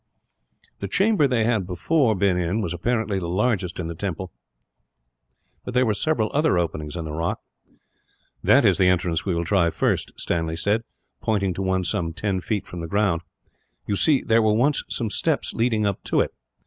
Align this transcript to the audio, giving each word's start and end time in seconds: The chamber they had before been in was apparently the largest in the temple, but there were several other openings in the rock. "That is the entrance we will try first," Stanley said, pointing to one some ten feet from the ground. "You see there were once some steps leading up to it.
The 0.79 0.87
chamber 0.87 1.27
they 1.27 1.43
had 1.43 1.67
before 1.67 2.15
been 2.15 2.35
in 2.35 2.59
was 2.59 2.73
apparently 2.73 3.19
the 3.19 3.29
largest 3.29 3.77
in 3.77 3.85
the 3.85 3.93
temple, 3.93 4.31
but 5.63 5.75
there 5.75 5.85
were 5.85 5.93
several 5.93 6.31
other 6.33 6.57
openings 6.57 6.95
in 6.95 7.05
the 7.05 7.11
rock. 7.13 7.39
"That 8.43 8.65
is 8.65 8.79
the 8.79 8.87
entrance 8.87 9.25
we 9.25 9.35
will 9.35 9.45
try 9.45 9.69
first," 9.69 10.11
Stanley 10.17 10.57
said, 10.57 10.81
pointing 11.21 11.53
to 11.53 11.61
one 11.61 11.83
some 11.83 12.13
ten 12.13 12.41
feet 12.41 12.65
from 12.65 12.79
the 12.81 12.87
ground. 12.87 13.21
"You 13.85 13.95
see 13.95 14.23
there 14.23 14.41
were 14.41 14.53
once 14.53 14.83
some 14.89 15.11
steps 15.11 15.53
leading 15.53 15.85
up 15.85 16.03
to 16.05 16.21
it. 16.21 16.33